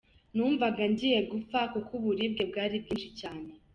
Numvaga 0.35 0.83
ngiye 0.91 1.19
gupfa 1.31 1.59
kuko 1.73 1.91
uburibwe 1.99 2.43
bwari 2.51 2.75
bwinshi 2.83 3.09
cyane. 3.19 3.49